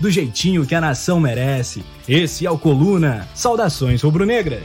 [0.00, 1.84] do jeitinho que a nação merece.
[2.08, 3.28] Esse é o Coluna.
[3.34, 4.62] Saudações rubro-negras.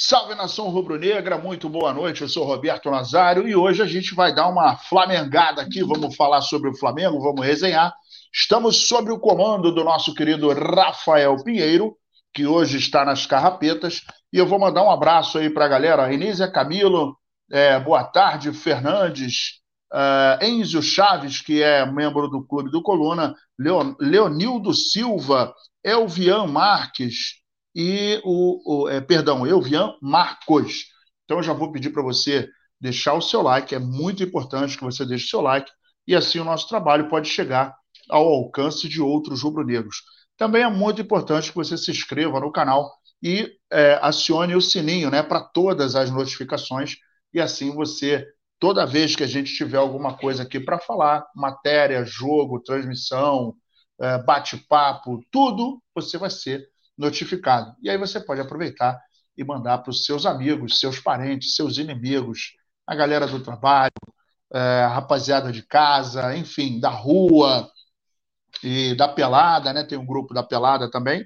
[0.00, 2.22] Salve nação rubro-negra, muito boa noite.
[2.22, 5.82] Eu sou Roberto Nazário e hoje a gente vai dar uma flamengada aqui.
[5.82, 7.92] Vamos falar sobre o Flamengo, vamos resenhar.
[8.32, 11.96] Estamos sob o comando do nosso querido Rafael Pinheiro,
[12.32, 14.02] que hoje está nas carrapetas.
[14.32, 16.12] E eu vou mandar um abraço aí para a galera.
[16.12, 17.18] Inísia Camilo,
[17.50, 19.57] é, boa tarde, Fernandes,
[19.92, 27.38] uh, Enzio Chaves, que é membro do Clube do Coluna, Leon, Leonildo Silva, Elvian Marques,
[27.74, 30.86] e o, o é, perdão, Elvian Marcos.
[31.24, 32.48] Então eu já vou pedir para você
[32.80, 35.70] deixar o seu like, é muito importante que você deixe o seu like,
[36.06, 37.74] e assim o nosso trabalho pode chegar
[38.08, 39.96] ao alcance de outros rubro-negros.
[40.36, 42.90] Também é muito importante que você se inscreva no canal
[43.22, 46.96] e é, acione o sininho né, para todas as notificações,
[47.34, 48.24] e assim você,
[48.58, 53.54] toda vez que a gente tiver alguma coisa aqui para falar, matéria, jogo, transmissão,
[54.00, 57.74] é, bate-papo, tudo, você vai ser notificado.
[57.82, 59.00] E aí você pode aproveitar
[59.36, 62.54] e mandar para os seus amigos, seus parentes, seus inimigos,
[62.86, 63.92] a galera do trabalho,
[64.52, 67.70] é, a rapaziada de casa, enfim, da rua
[68.62, 69.84] e da pelada, né?
[69.84, 71.24] Tem um grupo da pelada também.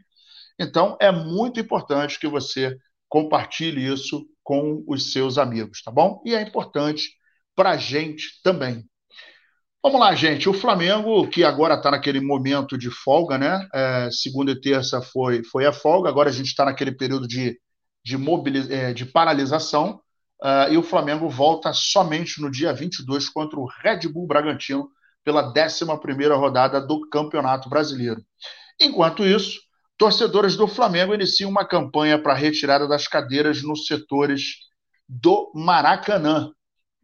[0.59, 2.77] Então é muito importante que você
[3.09, 6.23] compartilhe isso com os seus amigos, tá bom?
[6.27, 7.11] E é importante
[7.55, 8.85] para a gente também.
[9.83, 10.49] Vamos lá, gente.
[10.49, 13.67] O Flamengo, que agora está naquele momento de folga, né?
[13.75, 17.59] É, segunda e terça foi, foi a folga, agora a gente está naquele período de,
[18.05, 18.71] de, mobiliz...
[18.71, 20.01] É, de paralisação.
[20.41, 24.89] Uh, e o Flamengo volta somente no dia 22 contra o Red Bull Bragantino
[25.25, 25.85] pela 11
[26.35, 28.21] rodada do Campeonato Brasileiro.
[28.81, 29.61] Enquanto isso,
[29.97, 34.57] torcedores do Flamengo iniciam uma campanha para retirada das cadeiras nos setores
[35.09, 36.51] do Maracanã.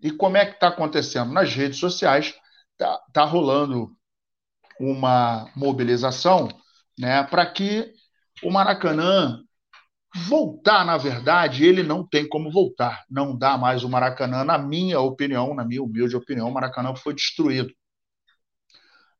[0.02, 1.32] E como é que está acontecendo?
[1.32, 2.34] Nas redes sociais,
[2.76, 3.90] tá, tá rolando
[4.80, 6.48] uma mobilização
[6.98, 7.92] né, para que
[8.42, 9.42] o Maracanã
[10.28, 13.04] voltar, na verdade, ele não tem como voltar.
[13.10, 17.14] Não dá mais o Maracanã, na minha opinião, na minha humilde opinião, o Maracanã foi
[17.14, 17.72] destruído.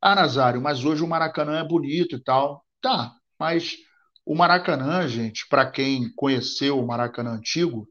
[0.01, 2.65] Ah, Nazário, mas hoje o Maracanã é bonito e tal.
[2.81, 3.77] Tá, mas
[4.25, 7.89] o Maracanã, gente, para quem conheceu o Maracanã antigo,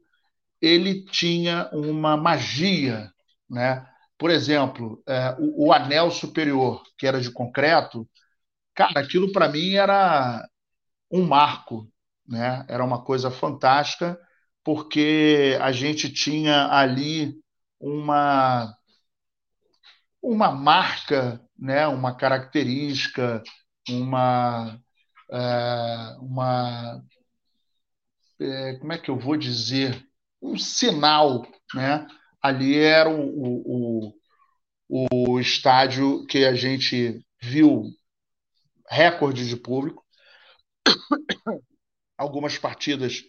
[0.60, 3.12] ele tinha uma magia,
[3.48, 3.86] né?
[4.18, 8.08] Por exemplo, é, o, o, anel superior, que era de concreto,
[8.74, 10.46] cara, aquilo para mim era
[11.10, 11.90] um marco,
[12.26, 12.64] né?
[12.68, 14.18] Era uma coisa fantástica,
[14.64, 17.34] porque a gente tinha ali
[17.80, 18.74] uma
[20.22, 21.86] uma marca, né?
[21.86, 23.42] Uma característica,
[23.88, 24.80] uma
[25.30, 27.02] é, uma
[28.40, 30.07] é, como é que eu vou dizer
[30.40, 32.06] um sinal, né?
[32.42, 34.12] ali era o,
[34.88, 37.84] o, o estádio que a gente viu
[38.88, 40.04] recorde de público.
[42.16, 43.22] Algumas partidas,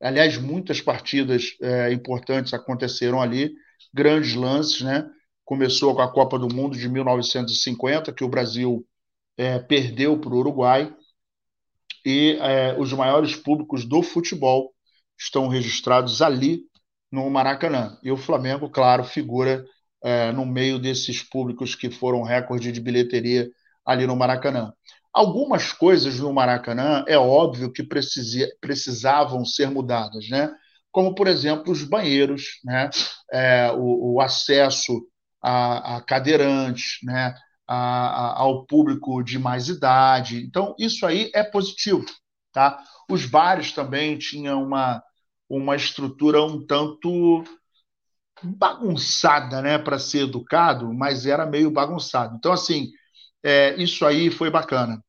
[0.00, 3.52] aliás, muitas partidas é, importantes aconteceram ali,
[3.92, 5.08] grandes lances, né?
[5.44, 8.86] Começou com a Copa do Mundo de 1950, que o Brasil
[9.36, 10.94] é, perdeu para o Uruguai,
[12.04, 14.72] e é, os maiores públicos do futebol
[15.18, 16.62] estão registrados ali
[17.10, 17.98] no Maracanã.
[18.02, 19.64] E o Flamengo, claro, figura
[20.02, 23.48] é, no meio desses públicos que foram recorde de bilheteria
[23.84, 24.72] ali no Maracanã.
[25.12, 30.52] Algumas coisas no Maracanã é óbvio que precisia, precisavam ser mudadas, né?
[30.92, 32.90] Como, por exemplo, os banheiros, né?
[33.32, 34.92] É, o, o, acesso
[35.42, 37.34] a, a cadeirantes, né?
[37.66, 40.44] A, a, ao público de mais idade.
[40.44, 42.04] Então, isso aí é positivo.
[42.52, 42.82] Tá?
[43.10, 45.02] Os bares também tinham uma,
[45.48, 47.44] uma estrutura um tanto
[48.42, 52.36] bagunçada, né, para ser educado, mas era meio bagunçado.
[52.36, 52.90] Então, assim,
[53.42, 55.02] é, isso aí foi bacana.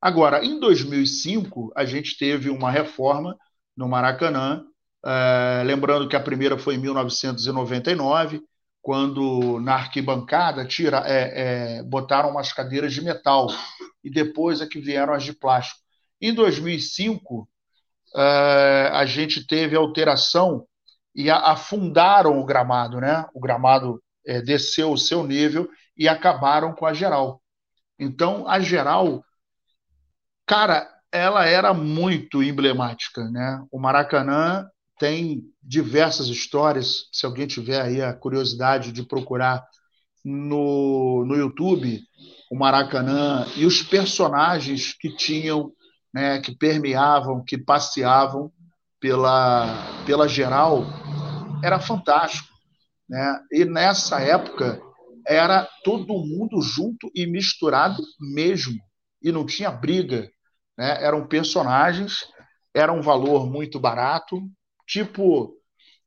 [0.00, 3.36] Agora, em 2005, a gente teve uma reforma
[3.76, 4.64] no Maracanã,
[5.04, 8.42] é, lembrando que a primeira foi em 1999,
[8.82, 13.48] quando na arquibancada tira, é, é, botaram umas cadeiras de metal
[14.02, 15.80] e depois é que vieram as de plástico.
[16.20, 17.48] Em 2005,
[18.14, 20.66] uh, a gente teve alteração
[21.14, 23.26] e afundaram o gramado, né?
[23.34, 27.42] O gramado é, desceu o seu nível e acabaram com a geral.
[27.98, 29.22] Então, a geral,
[30.46, 33.62] cara, ela era muito emblemática, né?
[33.70, 34.68] O Maracanã
[34.98, 37.08] tem diversas histórias.
[37.12, 39.66] Se alguém tiver aí a curiosidade de procurar
[40.24, 42.00] no, no YouTube
[42.50, 45.72] o Maracanã e os personagens que tinham,
[46.12, 48.52] né, que permeavam, que passeavam
[49.00, 50.84] pela, pela geral,
[51.62, 52.48] era fantástico.
[53.08, 53.40] Né?
[53.52, 54.80] E nessa época
[55.26, 58.02] era todo mundo junto e misturado
[58.34, 58.78] mesmo.
[59.22, 60.30] E não tinha briga.
[60.76, 61.02] Né?
[61.04, 62.26] Eram personagens,
[62.74, 64.40] era um valor muito barato.
[64.86, 65.54] Tipo,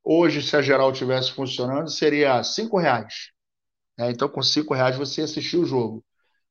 [0.04, 3.32] hoje, se a geral tivesse funcionando, seria cinco reais.
[3.98, 4.12] Né?
[4.12, 6.04] Então, com cinco reais você assistia o jogo.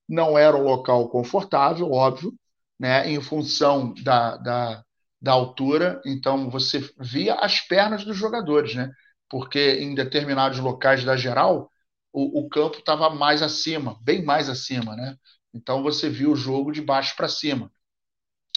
[0.09, 2.35] Não era um local confortável, óbvio,
[2.79, 3.11] né?
[3.11, 4.85] em função da, da,
[5.21, 6.01] da altura.
[6.05, 8.93] Então, você via as pernas dos jogadores, né?
[9.29, 11.71] porque em determinados locais da geral,
[12.13, 14.95] o, o campo estava mais acima, bem mais acima.
[14.97, 15.17] Né?
[15.55, 17.71] Então, você via o jogo de baixo para cima.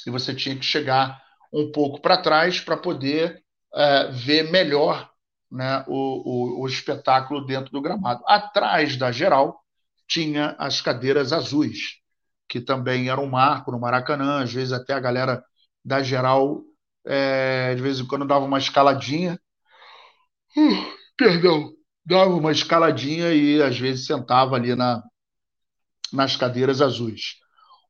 [0.05, 1.21] E você tinha que chegar
[1.51, 5.09] um pouco para trás para poder é, ver melhor
[5.51, 8.23] né, o, o, o espetáculo dentro do gramado.
[8.27, 9.61] Atrás da geral
[10.07, 11.99] tinha as cadeiras azuis,
[12.47, 15.43] que também era um marco no Maracanã, às vezes até a galera
[15.83, 16.61] da geral,
[17.05, 19.39] é, de vez em quando dava uma escaladinha,
[20.57, 20.85] uh,
[21.17, 21.71] perdão,
[22.05, 25.03] dava uma escaladinha e às vezes sentava ali na,
[26.11, 27.35] nas cadeiras azuis.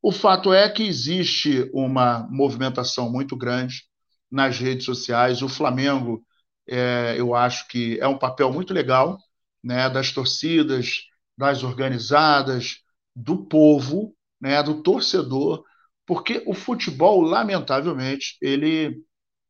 [0.02, 3.84] O fato é que existe uma movimentação muito grande
[4.30, 5.42] nas redes sociais.
[5.42, 6.24] O Flamengo
[6.68, 9.18] é, eu acho que é um papel muito legal
[9.64, 11.02] né, das torcidas,
[11.38, 12.78] das organizadas,
[13.16, 14.15] do povo,
[14.46, 15.64] né, do torcedor,
[16.06, 19.02] porque o futebol, lamentavelmente, ele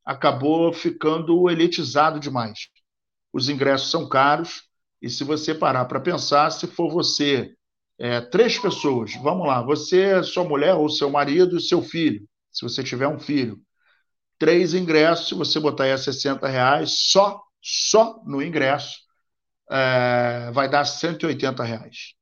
[0.06, 2.70] acabou ficando elitizado demais.
[3.34, 4.64] Os ingressos são caros,
[5.02, 7.54] e se você parar para pensar, se for você,
[8.00, 12.64] é, três pessoas, vamos lá, você, sua mulher ou seu marido e seu filho, se
[12.64, 13.60] você tiver um filho,
[14.40, 18.98] três ingressos, se você botar aí a 60 reais, só, só no ingresso,
[19.70, 22.14] é, vai dar 180 reais.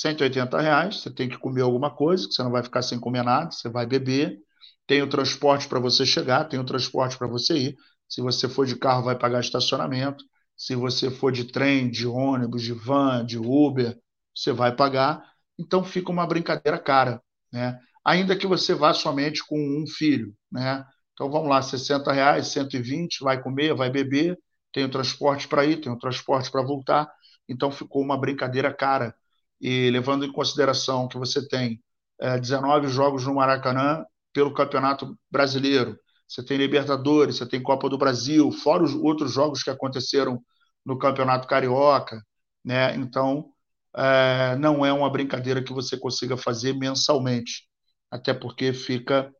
[0.00, 3.22] 180 reais, você tem que comer alguma coisa, que você não vai ficar sem comer
[3.24, 4.38] nada, você vai beber,
[4.86, 7.76] tem o transporte para você chegar, tem o transporte para você ir.
[8.08, 10.24] Se você for de carro, vai pagar estacionamento.
[10.56, 13.98] Se você for de trem, de ônibus, de van, de Uber,
[14.34, 15.22] você vai pagar.
[15.58, 17.22] Então fica uma brincadeira cara,
[17.52, 17.78] né?
[18.04, 20.84] Ainda que você vá somente com um filho, né?
[21.12, 24.38] Então vamos lá, 60 reais, 120, vai comer, vai beber,
[24.72, 27.10] tem o transporte para ir, tem o transporte para voltar.
[27.48, 29.14] Então ficou uma brincadeira cara.
[29.62, 31.80] E levando em consideração que você tem
[32.20, 35.96] é, 19 jogos no Maracanã pelo Campeonato Brasileiro,
[36.28, 40.42] você tem Libertadores, você tem Copa do Brasil, fora os outros jogos que aconteceram
[40.84, 42.20] no Campeonato Carioca,
[42.64, 42.94] né?
[42.96, 43.52] Então
[43.96, 47.68] é, não é uma brincadeira que você consiga fazer mensalmente,
[48.10, 49.32] até porque fica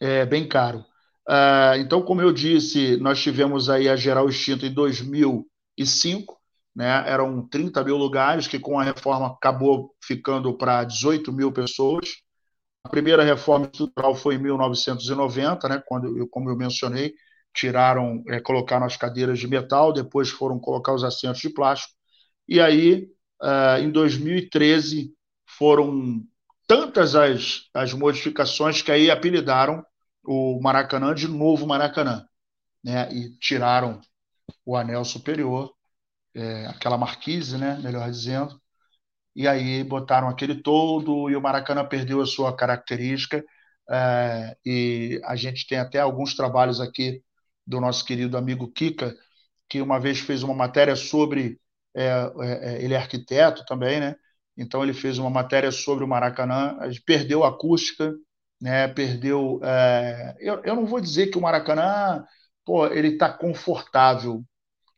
[0.00, 0.84] é, bem caro.
[1.28, 6.38] Uh, então, como eu disse, nós tivemos aí a Geral Extinta em 2005,
[6.74, 7.04] né?
[7.06, 12.08] eram 30 mil lugares, que com a reforma acabou ficando para 18 mil pessoas.
[12.82, 15.82] A primeira reforma estrutural foi em 1990, né?
[15.86, 17.14] quando, como eu mencionei,
[17.54, 21.94] tiraram, é, colocaram as cadeiras de metal, depois foram colocar os assentos de plástico.
[22.48, 23.08] E aí,
[23.42, 25.14] uh, em 2013,
[25.46, 26.22] foram
[26.66, 29.84] tantas as, as modificações que aí apelidaram
[30.24, 32.26] o Maracanã de novo Maracanã,
[32.82, 33.12] né?
[33.12, 34.00] E tiraram
[34.64, 35.73] o anel superior,
[36.34, 37.78] é, aquela marquise, né?
[37.82, 38.60] Melhor dizendo,
[39.34, 43.44] e aí botaram aquele todo e o Maracanã perdeu a sua característica.
[43.90, 47.22] É, e a gente tem até alguns trabalhos aqui
[47.66, 49.14] do nosso querido amigo Kika,
[49.68, 51.60] que uma vez fez uma matéria sobre.
[51.94, 52.06] É,
[52.40, 54.16] é, é ele é arquiteto também, né?
[54.56, 58.14] Então ele fez uma matéria sobre o Maracanã, perdeu a acústica,
[58.60, 58.88] né?
[58.88, 59.60] Perdeu.
[59.64, 60.36] É...
[60.40, 62.24] Eu, eu não vou dizer que o Maracanã,
[62.64, 64.44] pô, ele está confortável.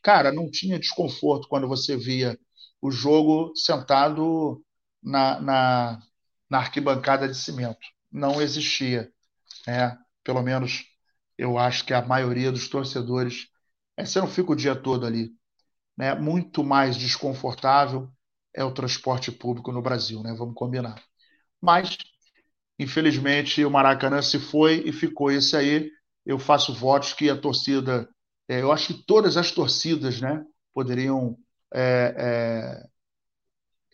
[0.06, 2.38] Cara, não tinha desconforto quando você via
[2.80, 4.64] o jogo sentado
[5.02, 6.00] na, na,
[6.48, 7.80] na arquibancada de cimento.
[8.08, 9.10] Não existia,
[9.66, 9.98] né?
[10.22, 10.84] Pelo menos
[11.36, 13.48] eu acho que a maioria dos torcedores.
[13.96, 15.32] É, você não fica o dia todo ali.
[15.98, 16.14] Né?
[16.14, 18.08] Muito mais desconfortável
[18.54, 20.32] é o transporte público no Brasil, né?
[20.38, 21.02] Vamos combinar.
[21.60, 21.98] Mas,
[22.78, 25.90] infelizmente, o Maracanã se foi e ficou esse aí.
[26.24, 28.08] Eu faço votos que a torcida,
[28.48, 31.36] é, eu acho que todas as torcidas, né, poderiam
[31.74, 32.86] é, é,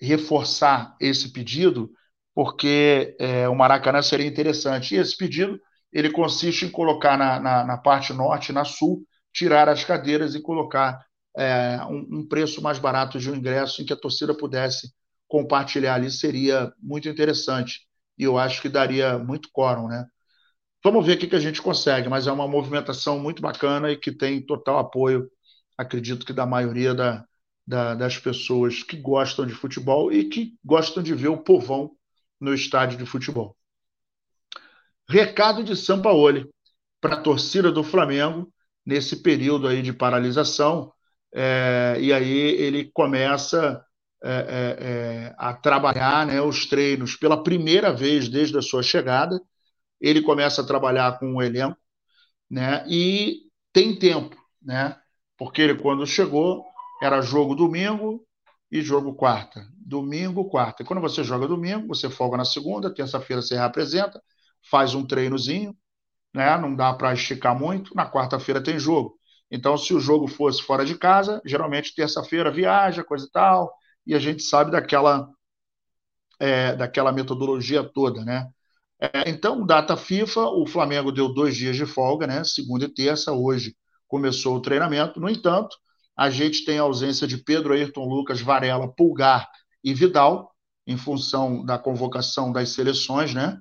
[0.00, 1.90] reforçar esse pedido,
[2.34, 4.94] porque é, o Maracanã seria interessante.
[4.94, 5.60] E esse pedido
[5.92, 10.40] ele consiste em colocar na, na, na parte norte, na sul, tirar as cadeiras e
[10.40, 11.04] colocar
[11.36, 14.92] é, um, um, preço mais barato de um ingresso em que a torcida pudesse
[15.28, 17.80] compartilhar ali seria muito interessante.
[18.18, 20.06] E eu acho que daria muito quórum, né?
[20.84, 24.10] Vamos ver o que a gente consegue, mas é uma movimentação muito bacana e que
[24.10, 25.30] tem total apoio,
[25.78, 27.24] acredito que da maioria da,
[27.66, 31.92] da, das pessoas que gostam de futebol e que gostam de ver o povão
[32.40, 33.56] no estádio de futebol.
[35.08, 36.48] Recado de Sampaoli
[37.00, 38.52] para a torcida do Flamengo
[38.84, 40.92] nesse período aí de paralisação.
[41.34, 43.84] É, e aí ele começa
[44.22, 49.40] é, é, é, a trabalhar né, os treinos pela primeira vez desde a sua chegada.
[50.02, 51.78] Ele começa a trabalhar com o elenco
[52.50, 53.42] né, e
[53.72, 54.96] tem tempo, né,
[55.38, 56.64] porque ele, quando chegou,
[57.02, 58.26] era jogo domingo
[58.70, 59.66] e jogo quarta.
[59.76, 60.82] Domingo, quarta.
[60.82, 64.22] E quando você joga domingo, você folga na segunda, terça-feira você reapresenta,
[64.70, 65.76] faz um treinozinho,
[66.34, 69.18] né, não dá para esticar muito, na quarta-feira tem jogo.
[69.50, 73.72] Então, se o jogo fosse fora de casa, geralmente terça-feira viaja, coisa e tal,
[74.06, 75.28] e a gente sabe daquela,
[76.38, 78.48] é, daquela metodologia toda, né?
[79.02, 82.44] É, então, data FIFA, o Flamengo deu dois dias de folga, né?
[82.44, 85.18] Segunda e terça, hoje começou o treinamento.
[85.18, 85.76] No entanto,
[86.16, 89.48] a gente tem a ausência de Pedro Ayrton Lucas, Varela, Pulgar
[89.82, 90.54] e Vidal,
[90.86, 93.58] em função da convocação das seleções, né?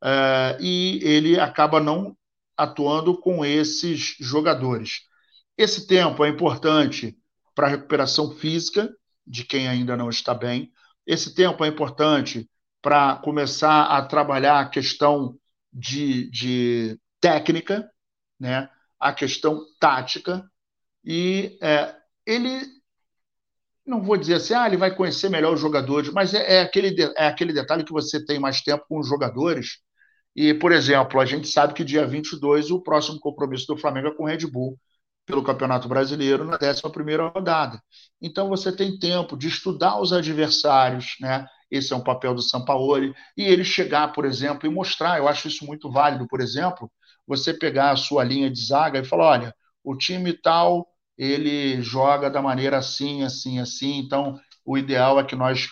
[0.00, 2.16] É, e ele acaba não
[2.56, 5.00] atuando com esses jogadores.
[5.58, 7.18] Esse tempo é importante
[7.52, 8.94] para a recuperação física
[9.26, 10.70] de quem ainda não está bem.
[11.04, 12.48] Esse tempo é importante
[12.84, 15.38] para começar a trabalhar a questão
[15.72, 17.90] de, de técnica,
[18.38, 18.68] né?
[19.00, 20.44] a questão tática,
[21.02, 22.60] e é, ele,
[23.86, 26.94] não vou dizer assim, ah, ele vai conhecer melhor os jogadores, mas é, é, aquele,
[27.16, 29.78] é aquele detalhe que você tem mais tempo com os jogadores.
[30.36, 34.14] E, por exemplo, a gente sabe que dia 22 o próximo compromisso do Flamengo é
[34.14, 34.78] com o Red Bull
[35.24, 36.82] pelo Campeonato Brasileiro na 11
[37.32, 37.80] rodada.
[38.20, 41.46] Então você tem tempo de estudar os adversários, né?
[41.76, 43.14] Esse é um papel do Sampaoli.
[43.36, 46.90] E ele chegar, por exemplo, e mostrar, eu acho isso muito válido, por exemplo,
[47.26, 52.30] você pegar a sua linha de zaga e falar, olha, o time tal, ele joga
[52.30, 55.68] da maneira assim, assim, assim, então o ideal é que nós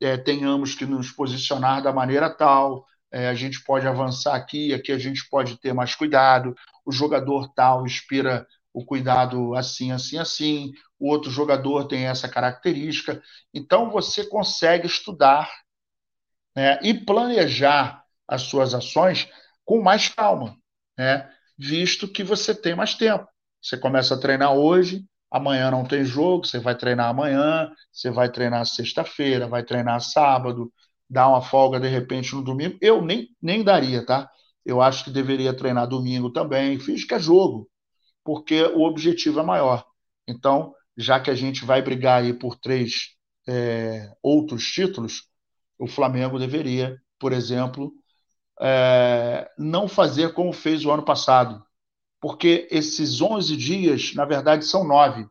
[0.00, 4.90] é, tenhamos que nos posicionar da maneira tal, é, a gente pode avançar aqui, aqui
[4.90, 10.72] a gente pode ter mais cuidado, o jogador tal inspira o cuidado assim, assim, assim,
[10.98, 13.22] o outro jogador tem essa característica.
[13.52, 15.50] Então você consegue estudar
[16.56, 19.28] né, e planejar as suas ações
[19.64, 20.56] com mais calma,
[20.98, 23.26] né, visto que você tem mais tempo.
[23.60, 28.30] Você começa a treinar hoje, amanhã não tem jogo, você vai treinar amanhã, você vai
[28.30, 30.72] treinar sexta-feira, vai treinar sábado,
[31.08, 32.76] dá uma folga de repente no domingo.
[32.80, 34.28] Eu nem, nem daria, tá?
[34.64, 36.78] Eu acho que deveria treinar domingo também.
[36.78, 37.68] Fiz que é jogo
[38.24, 39.84] porque o objetivo é maior.
[40.26, 43.16] Então, já que a gente vai brigar aí por três
[43.48, 45.28] é, outros títulos,
[45.78, 47.92] o Flamengo deveria, por exemplo,
[48.60, 51.64] é, não fazer como fez o ano passado,
[52.20, 55.26] porque esses 11 dias, na verdade, são nove,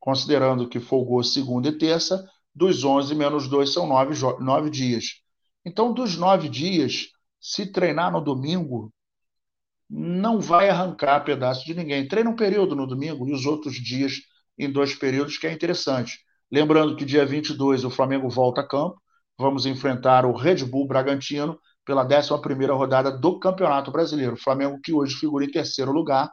[0.00, 5.20] considerando que folgou segunda e terça, dos 11 menos dois são nove, nove dias.
[5.64, 8.92] Então, dos nove dias, se treinar no domingo,
[9.90, 12.06] não vai arrancar pedaço de ninguém.
[12.06, 14.20] Treina um período no domingo e os outros dias
[14.56, 16.20] em dois períodos, que é interessante.
[16.50, 19.00] Lembrando que dia 22 o Flamengo volta a campo,
[19.36, 24.34] vamos enfrentar o Red Bull Bragantino pela 11 rodada do Campeonato Brasileiro.
[24.34, 26.30] O Flamengo que hoje figura em terceiro lugar,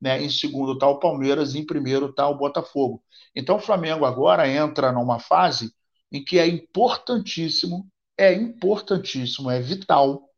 [0.00, 0.22] né?
[0.22, 3.02] em segundo está o Palmeiras, em primeiro está o Botafogo.
[3.34, 5.72] Então o Flamengo agora entra numa fase
[6.12, 10.29] em que é importantíssimo, é importantíssimo, é vital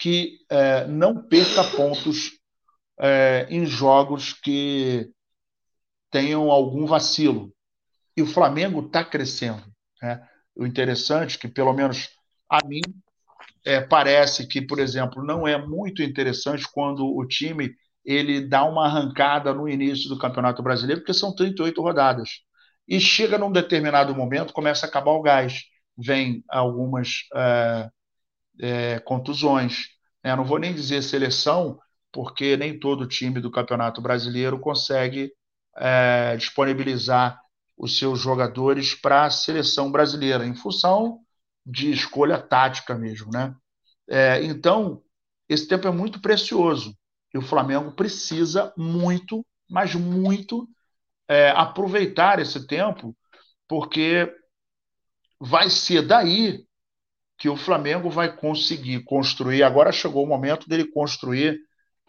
[0.00, 2.32] que é, não perca pontos
[2.98, 5.10] é, em jogos que
[6.10, 7.52] tenham algum vacilo.
[8.16, 9.62] E o Flamengo está crescendo.
[10.02, 10.26] Né?
[10.56, 12.08] O interessante é que, pelo menos
[12.48, 12.80] a mim,
[13.64, 18.86] é, parece que, por exemplo, não é muito interessante quando o time ele dá uma
[18.86, 22.30] arrancada no início do Campeonato Brasileiro, porque são 38 rodadas.
[22.88, 25.62] E chega num determinado momento, começa a acabar o gás.
[25.96, 27.90] Vem algumas é,
[28.60, 29.88] é, contusões.
[30.22, 30.34] Né?
[30.36, 31.78] Não vou nem dizer seleção,
[32.12, 35.32] porque nem todo time do Campeonato Brasileiro consegue
[35.76, 37.40] é, disponibilizar
[37.76, 41.20] os seus jogadores para a seleção brasileira, em função
[41.64, 43.30] de escolha tática mesmo.
[43.32, 43.54] Né?
[44.08, 45.02] É, então,
[45.48, 46.94] esse tempo é muito precioso
[47.32, 50.68] e o Flamengo precisa muito, mas muito,
[51.28, 53.16] é, aproveitar esse tempo,
[53.68, 54.30] porque
[55.40, 56.66] vai ser daí
[57.40, 59.62] que o Flamengo vai conseguir construir.
[59.62, 61.58] Agora chegou o momento dele construir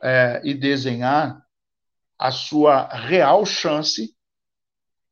[0.04, 1.42] é, e desenhar
[2.20, 4.14] a sua real chance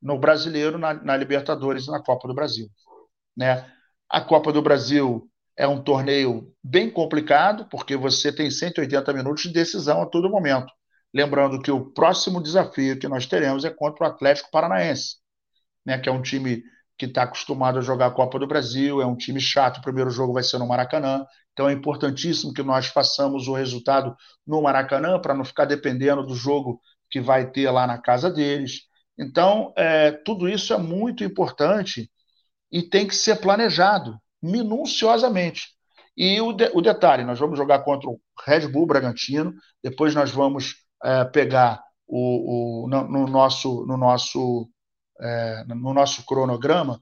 [0.02, 2.68] no brasileiro, na, na Libertadores e na Copa do Brasil.
[3.36, 3.66] né?
[4.10, 9.54] A Copa do Brasil é um torneio bem complicado, porque você tem 180 minutos de
[9.54, 10.72] decisão a todo momento.
[11.14, 15.16] Lembrando que o próximo desafio que nós teremos é contra o Atlético Paranaense,
[15.86, 16.62] né, que é um time
[17.00, 20.10] que está acostumado a jogar a Copa do Brasil, é um time chato, o primeiro
[20.10, 24.14] jogo vai ser no Maracanã, então é importantíssimo que nós façamos o resultado
[24.46, 28.82] no Maracanã, para não ficar dependendo do jogo que vai ter lá na casa deles.
[29.18, 32.12] Então, é, tudo isso é muito importante
[32.72, 35.70] e tem que ser planejado minuciosamente.
[36.18, 40.32] E o, de, o detalhe, nós vamos jogar contra o Red Bull Bragantino, depois nós
[40.32, 44.70] vamos é, pegar o, o no, no, nosso, no, nosso,
[45.20, 47.02] é, no nosso cronograma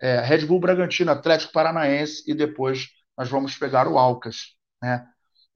[0.00, 4.54] é, Red Bull Bragantino, Atlético Paranaense e depois nós vamos pegar o Alcas.
[4.82, 5.06] Né?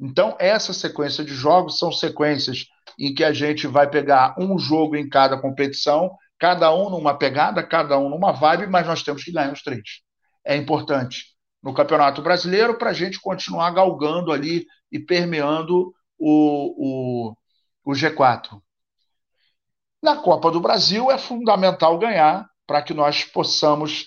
[0.00, 2.67] Então, essa sequência de jogos são sequências
[2.99, 7.62] em que a gente vai pegar um jogo em cada competição, cada um numa pegada,
[7.62, 10.00] cada um numa vibe, mas nós temos que ganhar os três.
[10.47, 11.25] É importante
[11.62, 17.37] no Campeonato Brasileiro para a gente continuar galgando ali e permeando o, o,
[17.85, 18.61] o G4.
[20.02, 24.07] Na Copa do Brasil é fundamental ganhar para que nós possamos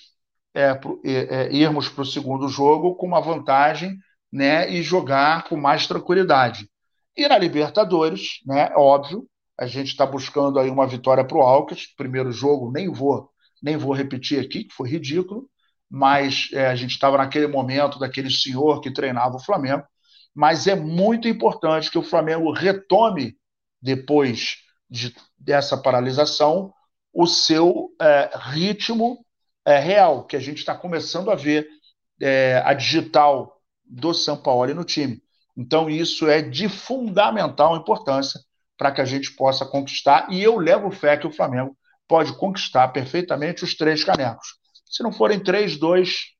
[0.53, 3.97] é, é, irmos para o segundo jogo com uma vantagem
[4.31, 6.69] né, e jogar com mais tranquilidade.
[7.15, 9.27] E na Libertadores, né, óbvio,
[9.59, 11.85] a gente está buscando aí uma vitória para o Alcas.
[11.97, 13.29] Primeiro jogo, nem vou,
[13.61, 15.49] nem vou repetir aqui, que foi ridículo,
[15.89, 19.83] mas é, a gente estava naquele momento daquele senhor que treinava o Flamengo.
[20.33, 23.35] Mas é muito importante que o Flamengo retome,
[23.81, 24.57] depois
[24.89, 26.73] de, dessa paralisação,
[27.13, 29.25] o seu é, ritmo
[29.65, 31.67] é, real, que a gente está começando a ver
[32.21, 35.21] é, a digital do São Paulo no time.
[35.57, 38.39] Então, isso é de fundamental importância
[38.77, 42.87] para que a gente possa conquistar, e eu levo fé que o Flamengo pode conquistar
[42.89, 44.55] perfeitamente os três canecos.
[44.85, 46.31] Se não forem três, dois,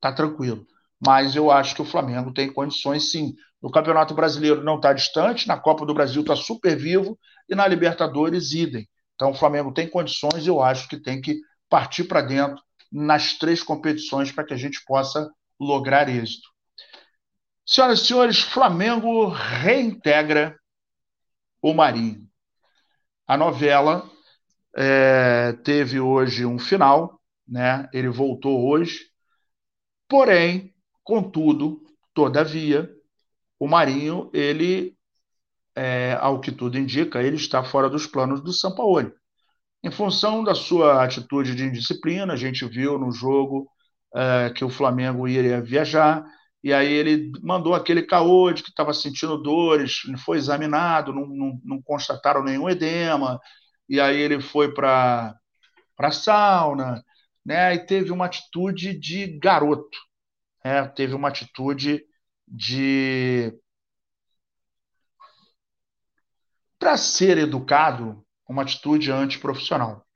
[0.00, 0.66] tá tranquilo.
[1.04, 3.34] Mas eu acho que o Flamengo tem condições sim.
[3.62, 7.16] No Campeonato Brasileiro não está distante, na Copa do Brasil está super vivo
[7.48, 8.88] e na Libertadores idem.
[9.14, 13.34] Então o Flamengo tem condições e eu acho que tem que partir para dentro nas
[13.38, 16.48] três competições para que a gente possa lograr êxito.
[17.64, 20.58] Senhoras e senhores, Flamengo reintegra
[21.62, 22.26] o Marinho.
[23.26, 24.10] A novela
[24.76, 27.88] é, teve hoje um final, né?
[27.92, 28.98] Ele voltou hoje.
[30.08, 31.80] Porém, contudo,
[32.12, 32.90] todavia,
[33.62, 34.96] o Marinho, ele,
[35.76, 39.12] é, ao que tudo indica, ele está fora dos planos do São Paulo.
[39.84, 43.68] Em função da sua atitude de indisciplina, a gente viu no jogo
[44.16, 46.24] é, que o Flamengo iria viajar,
[46.60, 51.60] e aí ele mandou aquele caô de que estava sentindo dores, foi examinado, não, não,
[51.62, 53.38] não, constataram nenhum edema,
[53.88, 55.36] e aí ele foi para
[56.00, 57.00] a sauna,
[57.46, 57.76] né?
[57.76, 59.98] E teve uma atitude de garoto,
[60.64, 60.84] né?
[60.88, 62.04] teve uma atitude
[62.52, 63.58] de.
[66.78, 70.06] Para ser educado, uma atitude antiprofissional.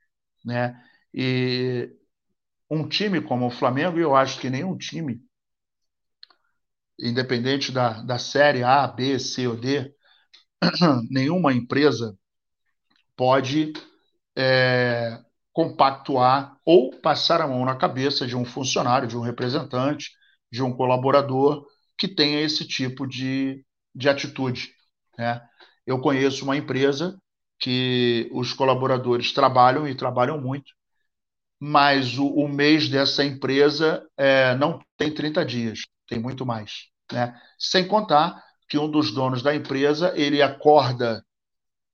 [0.45, 0.79] Né?
[1.13, 1.89] E
[2.69, 5.21] um time como o Flamengo, eu acho que nenhum time
[6.99, 9.93] independente da, da série A, B, C ou D,
[11.09, 12.17] nenhuma empresa
[13.15, 13.73] pode
[14.35, 15.19] é,
[15.53, 20.11] compactuar ou passar a mão na cabeça de um funcionário, de um representante,
[20.51, 21.67] de um colaborador
[21.97, 24.73] que tenha esse tipo de, de atitude.
[25.17, 25.41] Né?
[25.85, 27.17] Eu conheço uma empresa
[27.59, 30.73] que os colaboradores trabalham e trabalham muito,
[31.59, 36.87] mas o, o mês dessa empresa é, não tem 30 dias tem muito mais.
[37.11, 37.39] Né?
[37.59, 41.23] Sem contar que um dos donos da empresa ele acorda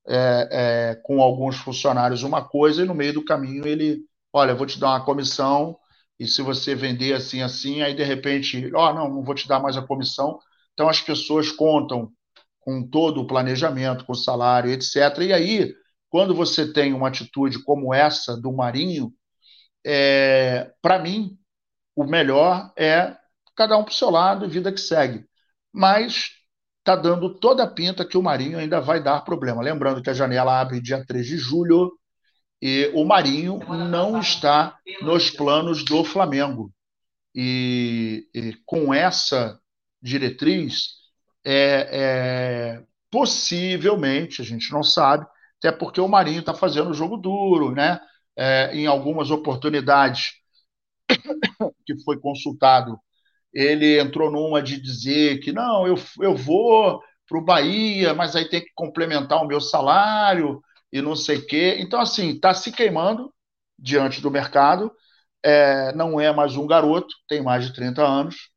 [0.08, 4.66] é, é, com alguns funcionários uma coisa e no meio do caminho ele, olha, vou
[4.66, 5.78] te dar uma comissão
[6.20, 9.48] e se você vender assim assim, aí de repente, ó, oh, não, não vou te
[9.48, 10.40] dar mais a comissão.
[10.74, 12.12] Então as pessoas contam
[12.60, 14.96] com todo o planejamento, com o salário, etc.
[15.22, 15.74] E aí,
[16.10, 19.14] quando você tem uma atitude como essa do Marinho,
[19.86, 21.38] é, para mim,
[21.96, 23.16] o melhor é
[23.56, 25.26] cada um para o seu lado, vida que segue.
[25.74, 26.32] Mas
[26.80, 29.62] está dando toda a pinta que o Marinho ainda vai dar problema.
[29.62, 31.92] Lembrando que a janela abre dia 3 de julho
[32.66, 36.72] e o Marinho não está nos planos do Flamengo.
[37.36, 39.60] E, e com essa
[40.02, 40.94] diretriz,
[41.44, 45.26] é, é, possivelmente, a gente não sabe,
[45.58, 48.00] até porque o Marinho está fazendo o jogo duro, né?
[48.34, 50.32] É, em algumas oportunidades
[51.86, 52.98] que foi consultado
[53.54, 58.50] ele entrou numa de dizer que não, eu, eu vou para o Bahia, mas aí
[58.50, 60.62] tem que complementar o meu salário
[60.94, 61.78] e não sei o quê.
[61.80, 63.34] Então, assim, está se queimando
[63.80, 64.92] diante do mercado,
[65.44, 68.52] é, não é mais um garoto, tem mais de 30 anos,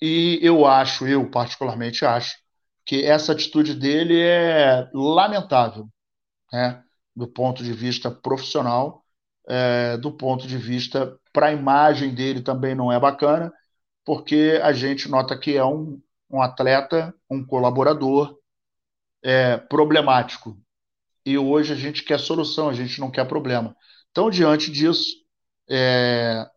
[0.00, 2.36] e eu acho, eu particularmente acho,
[2.84, 5.88] que essa atitude dele é lamentável,
[6.52, 6.82] né?
[7.14, 9.04] do ponto de vista profissional,
[9.48, 13.52] é, do ponto de vista para a imagem dele também não é bacana,
[14.04, 18.38] porque a gente nota que é um, um atleta, um colaborador
[19.22, 20.56] é, problemático.
[21.26, 23.76] E hoje a gente quer solução, a gente não quer problema.
[24.12, 25.16] Então, diante disso,
[25.68, 26.48] é,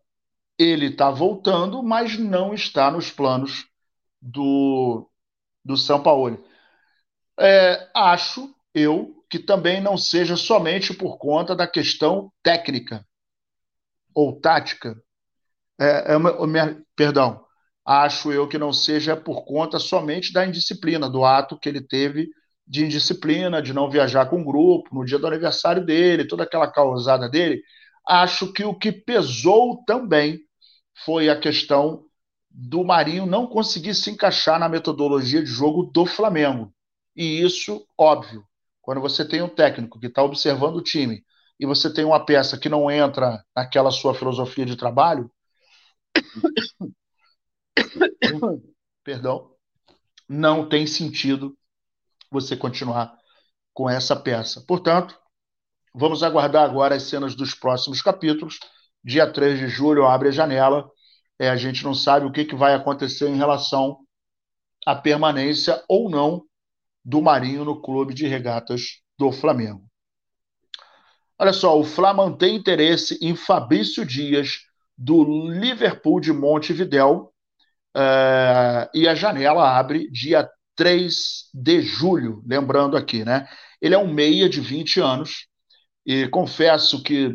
[0.56, 3.66] ele está voltando, mas não está nos planos
[4.22, 5.10] do,
[5.64, 6.44] do São Paulo.
[7.36, 13.04] É, acho eu que também não seja somente por conta da questão técnica
[14.14, 14.96] ou tática.
[15.80, 17.44] É, é, perdão,
[17.84, 22.28] acho eu que não seja por conta somente da indisciplina, do ato que ele teve
[22.70, 26.70] de indisciplina, de não viajar com o grupo, no dia do aniversário dele, toda aquela
[26.70, 27.60] causada dele.
[28.06, 30.38] Acho que o que pesou também
[31.04, 32.04] foi a questão
[32.48, 36.72] do Marinho não conseguir se encaixar na metodologia de jogo do Flamengo.
[37.16, 38.44] E isso, óbvio,
[38.80, 41.24] quando você tem um técnico que está observando o time
[41.58, 45.28] e você tem uma peça que não entra naquela sua filosofia de trabalho,
[49.02, 49.50] perdão,
[50.28, 51.56] não tem sentido
[52.30, 53.16] você continuar
[53.72, 54.62] com essa peça.
[54.66, 55.18] Portanto,
[55.94, 58.58] vamos aguardar agora as cenas dos próximos capítulos.
[59.02, 60.88] Dia 3 de julho abre a janela.
[61.38, 63.98] É, a gente não sabe o que, que vai acontecer em relação
[64.86, 66.44] à permanência ou não
[67.04, 69.82] do Marinho no clube de regatas do Flamengo.
[71.38, 74.58] Olha só, o Fla mantém interesse em Fabrício Dias,
[74.96, 77.32] do Liverpool de Montevidéu,
[77.96, 80.46] uh, e a janela abre dia
[80.80, 83.46] 3 de julho, lembrando aqui, né?
[83.82, 85.46] Ele é um meia de 20 anos,
[86.06, 87.26] e confesso que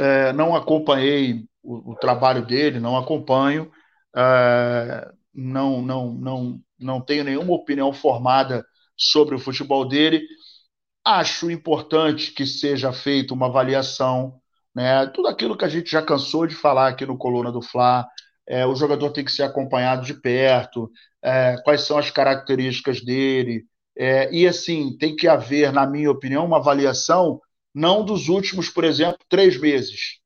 [0.00, 3.70] uh, não acompanhei o, o, trabalho dele, não acompanho,
[4.16, 8.66] uh, não, não, não, não tenho nenhuma opinião formada
[8.96, 10.20] sobre o futebol dele.
[11.04, 14.40] Acho importante que seja feita uma avaliação,
[14.74, 15.06] né?
[15.06, 18.04] Tudo aquilo que a gente já cansou de falar aqui no Coluna do Fla.
[18.46, 20.90] É, o jogador tem que ser acompanhado de perto,
[21.22, 23.64] é, quais são as características dele.
[23.96, 27.40] É, e assim, tem que haver, na minha opinião, uma avaliação
[27.74, 30.18] não dos últimos, por exemplo, três meses.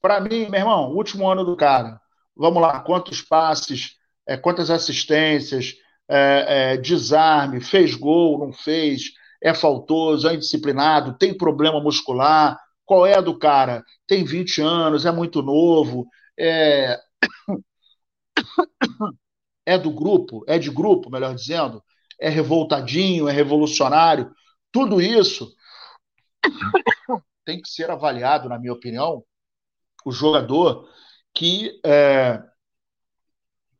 [0.00, 2.00] Para mim, meu irmão, último ano do cara.
[2.36, 5.74] Vamos lá, quantos passes, é, quantas assistências,
[6.08, 12.58] é, é, desarme, fez gol, não fez, é faltoso, é indisciplinado, tem problema muscular.
[12.84, 13.82] Qual é a do cara?
[14.06, 16.06] Tem 20 anos, é muito novo,
[16.38, 16.98] é,
[19.66, 21.82] é do grupo, é de grupo, melhor dizendo,
[22.20, 24.30] é revoltadinho, é revolucionário.
[24.72, 25.54] Tudo isso
[27.44, 29.22] tem que ser avaliado, na minha opinião,
[30.04, 30.88] o jogador
[31.34, 32.42] que é,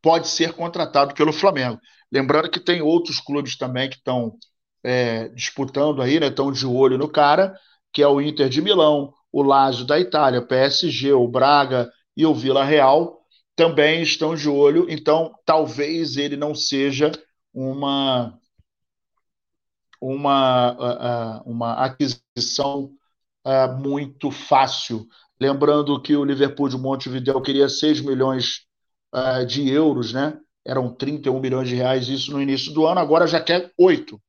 [0.01, 1.79] pode ser contratado pelo Flamengo.
[2.11, 4.37] Lembrando que tem outros clubes também que estão
[4.83, 7.57] é, disputando aí, né, estão de olho no cara,
[7.91, 12.25] que é o Inter de Milão, o Lazio da Itália, o PSG, o Braga e
[12.25, 13.18] o Vila Real
[13.59, 17.11] também estão de olho, então talvez ele não seja
[17.53, 18.39] uma
[20.01, 22.89] uma, uma aquisição
[23.81, 25.05] muito fácil.
[25.37, 28.61] Lembrando que o Liverpool de Montevideo queria 6 milhões
[29.45, 30.39] de euros, né?
[30.65, 34.21] Eram 31 milhões de reais isso no início do ano, agora já quer 8,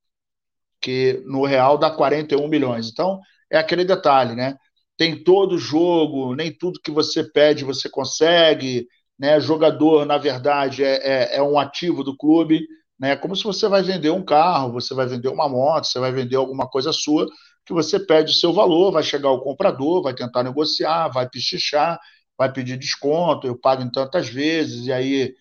[0.80, 2.88] que no real dá 41 milhões.
[2.88, 4.56] Então, é aquele detalhe, né?
[4.96, 8.88] Tem todo jogo, nem tudo que você pede você consegue,
[9.20, 9.38] né?
[9.38, 12.66] Jogador, na verdade, é, é, é um ativo do clube,
[12.98, 13.14] né?
[13.14, 16.36] Como se você vai vender um carro, você vai vender uma moto, você vai vender
[16.36, 17.26] alguma coisa sua,
[17.66, 22.00] que você pede o seu valor, vai chegar o comprador, vai tentar negociar, vai pichichar,
[22.38, 25.34] vai pedir desconto, eu pago em tantas vezes, e aí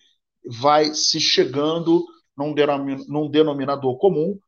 [0.44, 2.04] vai se chegando
[2.36, 2.54] num,
[3.08, 4.38] num denominador comum,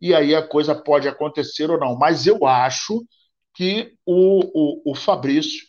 [0.00, 1.98] e aí a coisa pode acontecer ou não.
[1.98, 3.04] Mas eu acho
[3.52, 5.66] que o, o, o Fabrício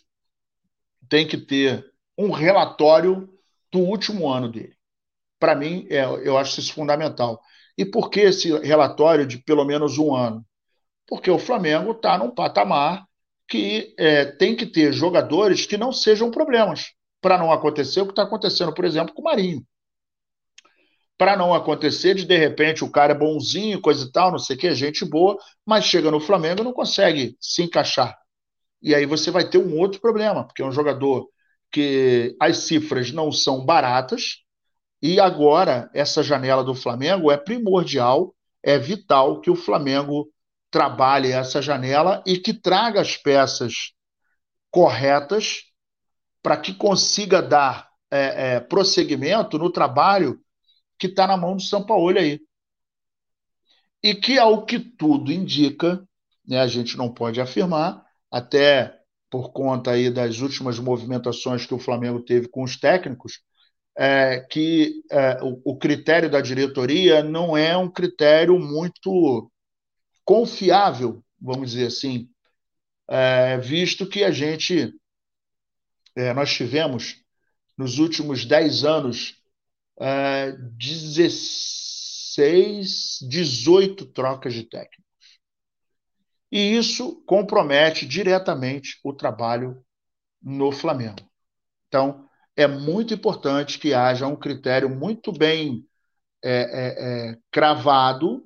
[1.10, 1.84] tem que ter
[2.18, 3.30] um relatório
[3.72, 4.76] do último ano dele.
[5.40, 7.42] Para mim, é, eu acho isso fundamental.
[7.78, 10.44] E por que esse relatório de pelo menos um ano?
[11.08, 13.06] Porque o Flamengo está num patamar
[13.48, 18.12] que é, tem que ter jogadores que não sejam problemas, para não acontecer o que
[18.12, 19.66] está acontecendo, por exemplo, com o Marinho.
[21.18, 24.56] Para não acontecer de, de repente, o cara é bonzinho, coisa e tal, não sei
[24.56, 28.18] o que, gente boa, mas chega no Flamengo e não consegue se encaixar.
[28.82, 31.28] E aí você vai ter um outro problema, porque é um jogador
[31.72, 34.44] que as cifras não são baratas,
[35.02, 40.32] e agora essa janela do Flamengo é primordial, é vital que o Flamengo
[40.72, 43.94] trabalhe essa janela e que traga as peças
[44.72, 45.64] corretas
[46.42, 50.40] para que consiga dar é, é, prosseguimento no trabalho
[50.98, 52.40] que está na mão do São Paulo aí.
[54.02, 56.04] E que, ao que tudo indica,
[56.48, 58.98] né, a gente não pode afirmar, até
[59.30, 63.42] por conta aí das últimas movimentações que o Flamengo teve com os técnicos,
[63.98, 69.52] é, que é, o, o, critério da diretoria não é um critério muito
[70.24, 72.30] confiável, vamos dizer assim,
[73.10, 74.94] é, visto que a gente,
[76.16, 77.22] é, nós tivemos
[77.78, 79.36] nos últimos 10 anos
[80.78, 85.07] 16, é, 18 trocas de técnicos.
[86.52, 89.84] E isso compromete diretamente o trabalho
[90.42, 91.22] no Flamengo.
[91.88, 95.86] Então, é muito importante que haja um critério muito bem
[96.44, 98.44] é, é, é, cravado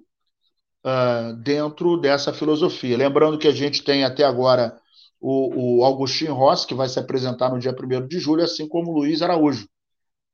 [0.86, 2.98] uh, dentro dessa filosofia.
[2.98, 4.78] Lembrando que a gente tem até agora
[5.20, 8.92] o, o Augustinho Rossi, que vai se apresentar no dia 1 de julho, assim como
[8.92, 9.68] o Luiz Araújo.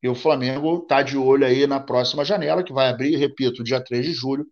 [0.02, 3.84] E o Flamengo está de olho aí na próxima janela, que vai abrir, repito, dia
[3.84, 4.46] 3 de julho,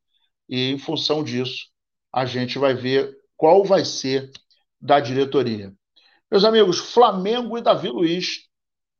[0.49, 1.67] e em função disso,
[2.15, 4.31] a gente vai ver qual vai ser
[4.79, 5.73] da diretoria.
[6.31, 8.47] Meus amigos, Flamengo e Davi Luiz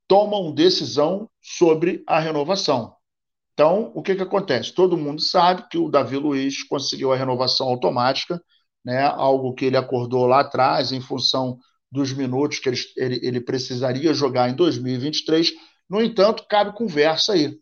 [0.06, 2.94] tomam decisão sobre a renovação.
[3.54, 4.74] Então, o que, que acontece?
[4.74, 8.44] Todo mundo sabe que o Davi Luiz conseguiu a renovação automática,
[8.84, 9.06] né?
[9.06, 11.58] algo que ele acordou lá atrás, em função
[11.90, 15.54] dos minutos que ele, ele, ele precisaria jogar em 2023.
[15.90, 17.58] No entanto, cabe conversa aí.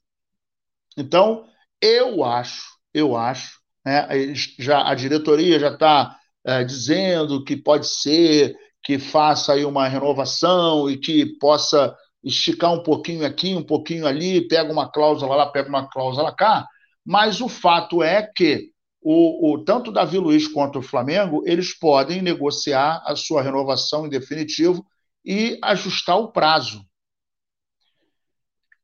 [0.98, 1.48] Então,
[1.80, 4.34] eu acho, eu acho, né?
[4.60, 10.90] já, a diretoria já está é, dizendo que pode ser que faça aí uma renovação
[10.90, 15.70] e que possa esticar um pouquinho aqui, um pouquinho ali, pega uma cláusula lá, pega
[15.70, 16.68] uma cláusula cá,
[17.06, 22.22] mas o fato é que o, o, tanto Davi Luiz quanto o Flamengo, eles podem
[22.22, 24.86] negociar a sua renovação em definitivo
[25.26, 26.86] e ajustar o prazo.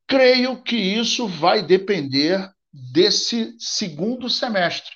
[0.06, 4.92] Creio que isso vai depender desse segundo semestre.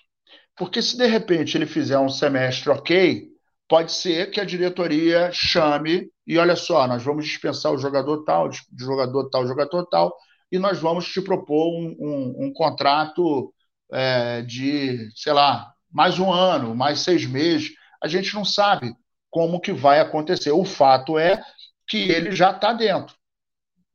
[0.55, 3.27] Porque se de repente ele fizer um semestre ok,
[3.67, 8.47] pode ser que a diretoria chame e olha só, nós vamos dispensar o jogador tal,
[8.47, 10.15] de jogador tal, jogador tal,
[10.51, 13.53] e nós vamos te propor um, um, um contrato
[13.91, 17.71] é, de, sei lá, mais um ano, mais seis meses.
[18.01, 18.95] A gente não sabe
[19.29, 20.51] como que vai acontecer.
[20.51, 21.43] O fato é
[21.87, 23.15] que ele já está dentro.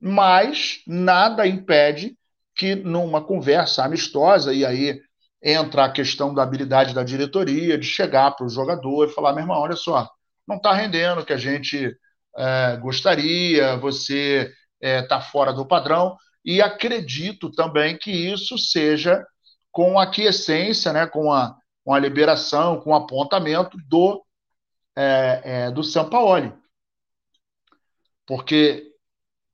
[0.01, 2.18] Mas nada impede
[2.59, 5.01] que numa conversa amistosa, e aí
[5.41, 9.43] entra a questão da habilidade da diretoria de chegar para o jogador e falar: meu
[9.43, 10.11] irmão, olha só,
[10.47, 11.97] não está rendendo o que a gente
[12.37, 19.25] é, gostaria, você está é, tá fora do padrão, e acredito também que isso seja
[19.71, 24.25] com a aquiescência, né, com, a, com a liberação, com o apontamento do,
[24.97, 26.53] é, é do Sampaoli.
[28.27, 28.93] Porque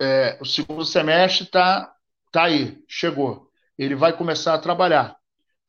[0.01, 1.94] é, o segundo semestre está
[2.35, 3.49] tá aí, chegou.
[3.79, 5.17] Ele vai começar a trabalhar.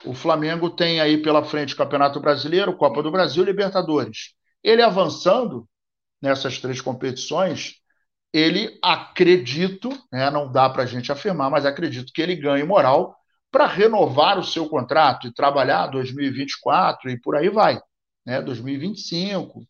[0.04, 4.34] O Flamengo tem aí pela frente Campeonato Brasileiro, Copa do Brasil Libertadores.
[4.63, 5.69] Ele avançando
[6.19, 7.75] nessas três competições,
[8.34, 13.15] ele acredito, né, não dá para a gente afirmar, mas acredito que ele ganhe moral
[13.51, 17.80] para renovar o seu contrato e trabalhar 2024 e por aí vai,
[18.25, 19.62] né, 2025.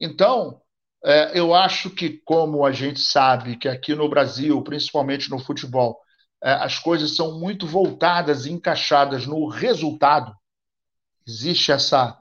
[0.00, 0.60] Então,
[1.04, 6.03] é, eu acho que, como a gente sabe que aqui no Brasil, principalmente no futebol,
[6.52, 10.36] as coisas são muito voltadas e encaixadas no resultado,
[11.26, 12.18] existe essa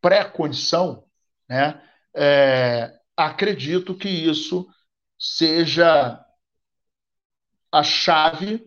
[0.00, 1.04] pré-condição,
[1.48, 1.80] né?
[2.16, 4.66] É, acredito que isso
[5.18, 6.20] seja
[7.70, 8.64] a chave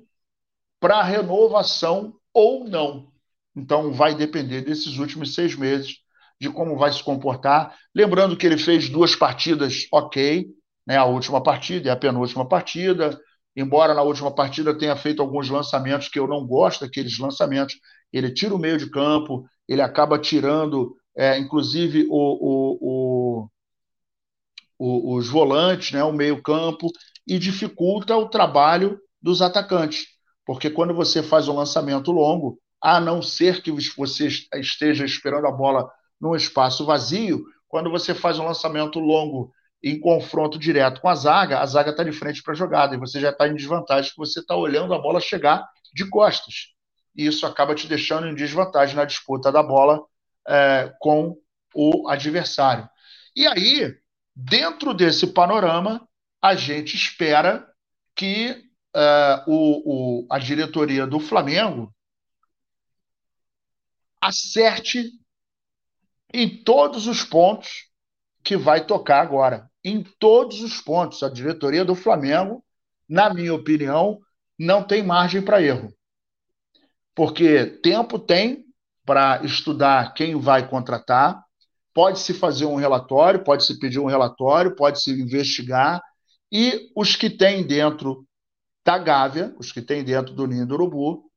[0.80, 3.12] para a renovação ou não.
[3.56, 5.97] Então, vai depender desses últimos seis meses
[6.39, 7.76] de como vai se comportar.
[7.93, 10.47] Lembrando que ele fez duas partidas ok,
[10.86, 10.95] né?
[10.95, 13.19] a última partida e a penúltima partida
[13.58, 17.76] embora na última partida tenha feito alguns lançamentos que eu não gosto daqueles lançamentos,
[18.13, 23.50] ele tira o meio de campo, ele acaba tirando, é, inclusive, o, o,
[24.78, 26.88] o, os volantes, né, o meio campo,
[27.26, 30.06] e dificulta o trabalho dos atacantes.
[30.46, 35.52] Porque quando você faz um lançamento longo, a não ser que você esteja esperando a
[35.52, 35.89] bola
[36.22, 39.52] num espaço vazio, quando você faz um lançamento longo
[39.84, 43.00] em confronto direto com a zaga, a zaga está de frente para a jogada e
[43.00, 46.74] você já está em desvantagem, porque você está olhando a bola chegar de costas.
[47.16, 50.04] E isso acaba te deixando em desvantagem na disputa da bola
[50.48, 51.38] é, com
[51.74, 52.90] o adversário.
[53.36, 53.96] E aí,
[54.36, 56.08] dentro desse panorama,
[56.42, 57.68] a gente espera
[58.16, 58.63] que
[58.96, 61.94] é, o, o, a diretoria do Flamengo
[64.20, 65.12] acerte
[66.34, 67.87] em todos os pontos
[68.48, 69.70] que vai tocar agora.
[69.84, 71.22] em todos os pontos.
[71.22, 72.64] A diretoria do Flamengo,
[73.08, 74.20] na minha opinião,
[74.58, 75.94] não tem margem para erro.
[77.14, 78.66] Porque tempo tem
[79.06, 81.44] para estudar quem vai contratar,
[81.94, 86.02] pode-se fazer um relatório, pode-se pedir um relatório, pode-se investigar,
[86.50, 88.26] e os que tem dentro
[88.86, 91.30] da Gávea, os que tem dentro do Ninho do Urubu,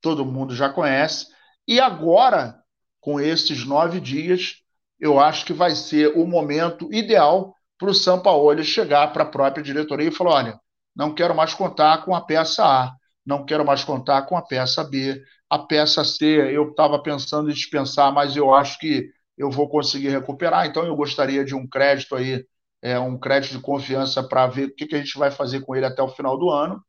[0.00, 1.26] todo mundo já conhece,
[1.66, 2.60] e agora,
[3.00, 4.63] com esses nove dias,
[4.98, 9.62] eu acho que vai ser o momento ideal para o Sampaoli chegar para a própria
[9.62, 10.60] diretoria e falar: olha,
[10.94, 12.92] não quero mais contar com a peça A,
[13.26, 17.54] não quero mais contar com a peça B, a peça C eu estava pensando em
[17.54, 22.14] dispensar, mas eu acho que eu vou conseguir recuperar, então eu gostaria de um crédito
[22.14, 22.44] aí,
[22.82, 25.74] é, um crédito de confiança para ver o que, que a gente vai fazer com
[25.74, 26.82] ele até o final do ano.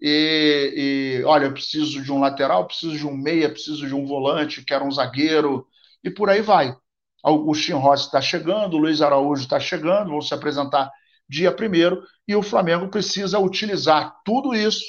[0.00, 4.06] E, e, olha, eu preciso de um lateral, preciso de um meia, preciso de um
[4.06, 5.66] volante, quero um zagueiro,
[6.04, 6.76] e por aí vai.
[7.22, 10.90] Augustinho Rossi está chegando, Luiz Araújo está chegando, vão se apresentar
[11.28, 14.84] dia primeiro, e o Flamengo precisa utilizar tudo isso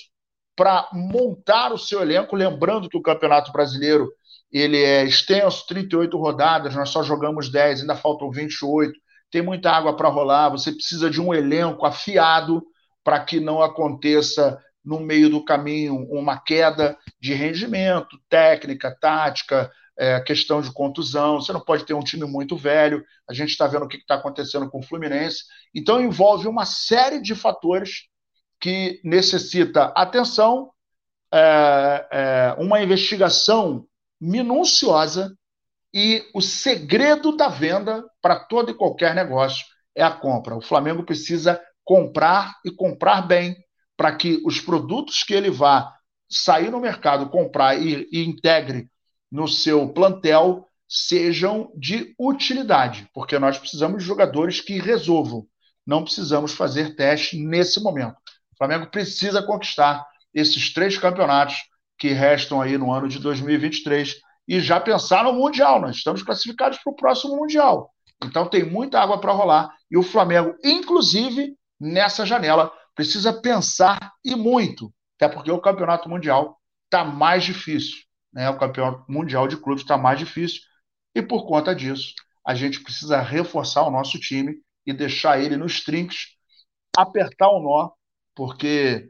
[0.56, 4.10] para montar o seu elenco, lembrando que o Campeonato Brasileiro
[4.52, 8.94] ele é extenso, 38 rodadas, nós só jogamos 10, ainda faltam 28,
[9.32, 12.64] tem muita água para rolar, você precisa de um elenco afiado
[13.04, 20.18] para que não aconteça no meio do caminho uma queda de rendimento, técnica, tática, é,
[20.22, 21.42] questão de contusão.
[21.42, 23.04] Você não pode ter um time muito velho.
[23.30, 25.44] A gente está vendo o que está acontecendo com o Fluminense.
[25.76, 28.08] Então, envolve uma série de fatores
[28.62, 30.72] que necessita atenção,
[31.34, 33.86] é, é, uma investigação
[34.20, 35.36] minuciosa
[35.94, 40.56] e o segredo da venda para todo e qualquer negócio é a compra.
[40.56, 43.56] O Flamengo precisa comprar e comprar bem
[43.98, 45.94] para que os produtos que ele vá
[46.30, 48.90] sair no mercado, comprar e, e integre
[49.32, 55.46] no seu plantel sejam de utilidade, porque nós precisamos de jogadores que resolvam.
[55.86, 58.16] Não precisamos fazer teste nesse momento.
[58.52, 61.56] O Flamengo precisa conquistar esses três campeonatos
[61.98, 64.16] que restam aí no ano de 2023
[64.48, 65.80] e já pensar no Mundial.
[65.80, 67.94] Nós estamos classificados para o próximo Mundial.
[68.24, 74.36] Então tem muita água para rolar e o Flamengo, inclusive nessa janela, precisa pensar e
[74.36, 78.09] muito, até porque o campeonato mundial está mais difícil.
[78.34, 78.50] Né?
[78.50, 80.62] O campeonato mundial de clubes está mais difícil
[81.16, 82.14] e por conta disso
[82.46, 86.36] a gente precisa reforçar o nosso time e deixar ele nos trinques,
[86.98, 87.92] apertar o nó,
[88.36, 89.10] porque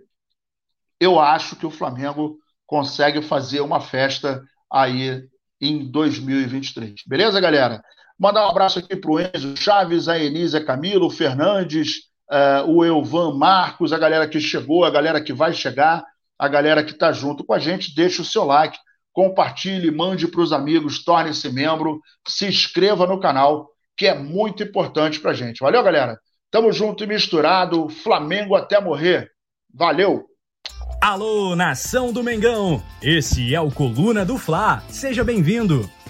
[0.99, 5.27] eu acho que o Flamengo consegue fazer uma festa aí
[5.61, 7.03] em 2023.
[7.07, 7.81] Beleza, galera?
[8.17, 12.83] Mandar um abraço aqui para o Enzo Chaves, a Enísia Camilo, o Fernandes, uh, o
[12.83, 16.05] Elvan Marcos, a galera que chegou, a galera que vai chegar,
[16.37, 17.95] a galera que está junto com a gente.
[17.95, 18.77] Deixe o seu like,
[19.19, 25.19] compartilhe, mande para os amigos, torne-se membro, se inscreva no canal, que é muito importante
[25.19, 25.59] para a gente.
[25.59, 26.17] Valeu, galera?
[26.49, 29.29] Tamo junto e misturado, Flamengo até morrer.
[29.75, 30.23] Valeu!
[31.01, 32.81] Alô, nação do Mengão!
[33.03, 34.81] Esse é o Coluna do Fla.
[34.87, 35.89] Seja bem-vindo!